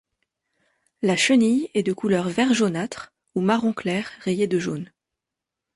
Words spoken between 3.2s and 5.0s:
ou marron clair rayé de jaune.